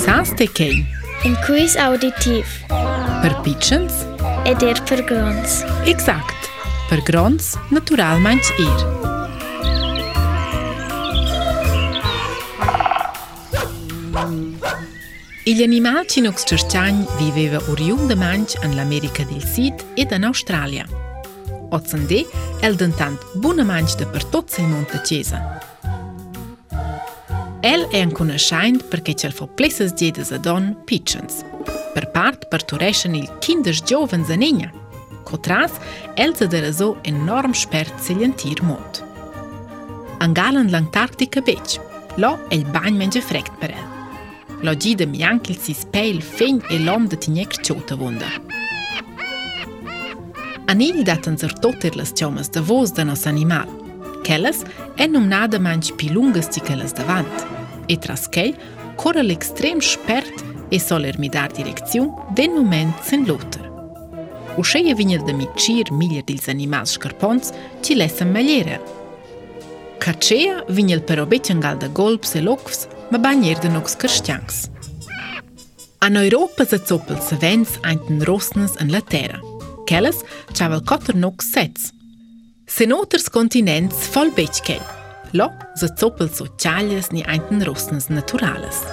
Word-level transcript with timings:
Sans 0.00 0.30
të 0.36 0.46
kej 0.58 0.74
Inkuis 1.26 1.74
auditiv 1.80 2.48
Për 3.22 3.34
pichens 3.46 4.00
E 4.48 4.52
dir 4.60 4.78
për 4.88 5.02
grons 5.08 5.58
Exakt 5.90 6.48
Për 6.90 7.02
grons 7.08 7.52
natural 7.74 8.20
manç 8.24 8.50
ir 8.58 8.84
Il 15.50 15.60
animal 15.62 16.08
që 16.08 16.24
nuk 16.24 16.40
së 16.40 16.58
viveve 17.18 17.60
u 17.68 17.74
rjumë 17.76 18.06
dhe 18.10 18.16
manç 18.16 18.56
në 18.64 18.72
l'Amerika 18.78 19.26
del 19.28 19.44
Sid 19.44 19.84
e 20.00 20.06
dhe 20.08 20.16
në 20.16 20.30
Australia. 20.32 20.86
O 21.68 21.76
të 21.76 21.90
sëndi, 21.92 22.22
el 22.64 22.78
dëntant 22.80 23.20
bu 23.44 23.52
në 23.52 23.66
manç 23.68 23.98
dhe 24.00 24.08
për 24.14 24.24
tot 24.32 24.48
se 24.50 24.64
mund 24.64 24.88
të 24.94 25.02
qezën. 25.10 25.72
El 27.64 27.86
e 27.96 28.00
ankuneshajnë 28.04 28.90
për 28.92 29.00
ke 29.06 29.12
qëlfo 29.22 29.46
plesës 29.56 29.94
gjithë 29.96 30.24
zë 30.28 30.38
donë 30.44 30.70
pichënës. 30.90 31.38
Për 31.94 32.06
part 32.12 32.42
për 32.52 32.60
të 32.68 32.80
reshën 32.82 33.14
il 33.16 33.28
kindës 33.40 33.78
gjovën 33.88 34.26
zë 34.28 34.36
njënja, 34.42 34.68
këtëras 35.30 35.78
el 36.20 36.34
të 36.36 36.50
dërezo 36.52 36.88
enorm 37.08 37.54
shpert 37.56 38.02
ciljën 38.04 38.34
tirë 38.42 38.66
mund. 38.68 39.00
Angalën 40.26 40.68
langtartik 40.74 41.38
e 41.40 41.42
beqë, 41.48 41.80
lo 42.20 42.34
e 42.52 42.58
lë 42.60 42.68
bënjë 42.76 43.00
me 43.00 43.06
një 43.14 43.22
frekt 43.30 43.56
për 43.62 43.72
el. 43.78 44.58
Lo 44.68 44.74
gjithë 44.84 45.06
e 45.08 45.12
mjankil 45.14 45.56
si 45.56 45.72
spejl 45.78 46.20
fejn 46.20 46.60
e 46.68 46.82
lom 46.84 47.06
dhe 47.08 47.16
t'i 47.16 47.32
njekë 47.38 47.64
qotë 47.72 47.96
vënda. 48.02 48.34
Anil 50.74 51.00
datë 51.08 51.32
në 51.32 51.44
zërtotir 51.46 51.96
lës 51.96 52.12
qomës 52.20 52.52
dë 52.52 52.64
voz 52.68 52.92
dë 52.92 53.08
nës 53.08 53.24
animal. 53.32 53.72
Keles 54.24 54.62
e 54.96 55.04
nëmna 55.04 55.42
dë 55.52 55.58
manqë 55.60 55.98
pi 56.00 56.06
që 56.12 56.40
i 56.40 56.60
keles 56.64 56.94
dë 56.96 57.04
e 57.88 57.96
traskej, 58.00 58.54
kore 59.00 59.22
lë 59.26 59.34
ekstrem 59.34 59.80
shpert 59.82 60.42
e 60.74 60.78
soler 60.80 61.18
mi 61.20 61.30
dar 61.32 61.52
direkcion 61.54 62.10
dhe 62.36 62.46
në 62.48 62.56
moment 62.58 63.02
sen 63.06 63.24
lotër. 63.28 63.64
U 64.58 64.62
shëje 64.62 64.94
vinjët 64.98 65.24
dhe 65.26 65.34
mi 65.34 65.48
qirë 65.58 65.96
miljër 65.98 66.26
dilë 66.28 66.44
zanimaz 66.46 66.92
shkërponës 66.94 67.50
që 67.84 67.96
lesëm 67.98 68.30
me 68.36 68.44
lere. 68.46 68.78
Ka 70.02 70.12
qëja 70.14 70.60
vinjët 70.74 71.06
për 71.08 71.24
obetjën 71.24 71.58
nga 71.62 71.74
dhe 71.80 71.90
golpës 71.96 72.36
e 72.38 72.44
lokës 72.46 72.84
më 73.10 73.20
banjerë 73.24 73.64
dhe 73.64 73.74
nukës 73.74 73.98
kërshtjangës. 74.04 74.62
A 76.04 76.10
në 76.12 76.26
Europë 76.28 76.66
zë 76.70 76.80
copëllë 76.90 77.26
së 77.30 77.40
vendës 77.42 77.74
ajtë 77.90 78.16
në 78.18 78.26
rosnës 78.28 78.76
në 78.82 78.90
latera, 78.92 79.40
Kelles 79.88 80.20
që 80.52 80.66
avëllë 80.68 80.88
katër 80.88 81.18
nukës 81.24 81.48
setës. 81.56 81.86
Se 82.74 82.84
në 82.88 82.98
së 83.24 83.32
kontinentës 83.34 84.06
folë 84.14 84.36
beqë 84.38 84.62
kellë, 84.68 84.92
lo, 85.34 85.52
zacopel 85.76 86.28
so 86.28 86.46
čaljes 86.58 87.10
ni 87.10 87.24
anten 87.26 87.62
rostnes 87.64 88.08
naturales. 88.08 88.84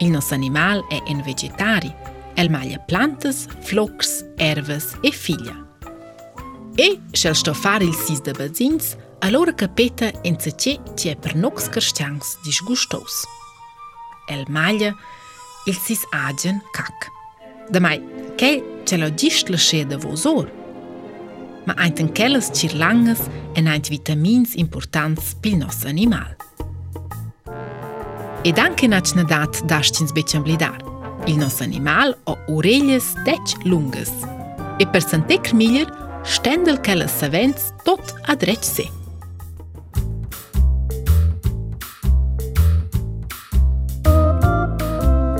Il 0.00 0.10
nos 0.12 0.32
animal 0.32 0.82
è 0.90 0.94
e 0.96 1.00
en 1.10 1.22
vegetari, 1.22 1.92
el 2.36 2.48
maglia 2.50 2.78
plantes, 2.78 3.46
flox, 3.62 4.22
erves 4.38 4.96
e 5.02 5.10
figlia. 5.12 5.56
E, 6.76 7.00
se 7.12 7.32
sto 7.34 7.54
fare 7.54 7.84
il 7.84 7.94
sis 7.94 8.20
de 8.20 8.32
bazins, 8.32 8.96
allora 9.20 9.54
capeta 9.54 10.10
in 10.22 10.38
se 10.38 10.54
c'è 10.54 10.78
c'è 10.94 11.16
per 11.16 11.34
nox 11.36 11.68
cristians 11.68 12.38
disgustos. 12.42 13.24
El 14.28 14.44
maglia, 14.48 14.94
il 15.66 15.74
sis 15.76 16.02
agen 16.12 16.60
cac. 16.72 17.08
Da 17.70 17.80
mai, 17.80 18.00
che 18.36 18.80
c'è 18.84 18.96
lo 18.96 19.14
gist 19.14 19.48
le 19.48 19.56
scede 19.56 19.96
vosor? 19.96 20.55
ma 21.66 21.74
ajnë 21.82 21.96
të 21.98 22.04
një 22.06 22.12
kellës 22.14 22.48
qërë 22.54 22.88
ein 22.88 23.68
e 23.68 23.80
vitamins 23.90 24.52
importantës 24.54 25.32
për 25.42 25.56
një 25.60 25.70
animal. 25.90 26.34
E 28.46 28.52
dënke 28.54 28.86
në 28.88 29.00
qënë 29.02 29.24
datë 29.26 29.66
dashqin 29.66 30.06
së 30.06 30.42
blidar, 30.44 30.76
një 31.26 31.36
nësë 31.42 31.64
animal 31.66 32.12
o 32.30 32.36
urelljes 32.54 33.12
tech 33.26 33.56
lunges. 33.64 34.12
E 34.78 34.86
për 34.92 35.02
sëntekër 35.02 35.56
miller, 35.58 35.90
shtendëllë 36.24 36.82
kellës 36.86 37.16
së 37.18 37.30
vendës 37.34 37.64
tot 37.84 38.14
adreqë 38.30 38.66
se. 38.66 38.86